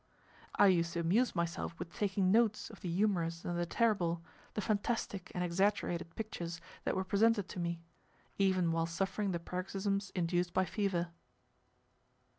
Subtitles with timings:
[0.55, 4.23] I used to amuse myself with taking notes of the humorous and the terrible,
[4.55, 7.83] the fantastic and exaggerated pictures that were presented to me
[8.39, 11.09] even while suffering the paroxysms induced by fever.